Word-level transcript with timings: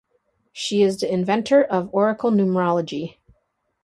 She 0.51 0.81
is 0.81 0.99
the 0.99 1.13
inventor 1.13 1.63
of 1.63 1.93
Oracle 1.93 2.31
Numerology. 2.31 3.17